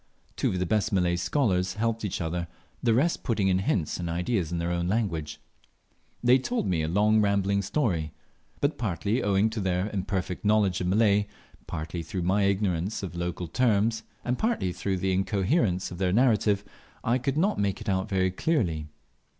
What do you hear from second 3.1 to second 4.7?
putting in hints and ideas in